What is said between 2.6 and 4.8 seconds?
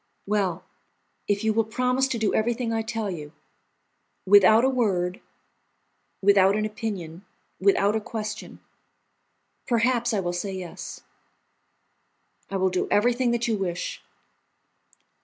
I tell you, without a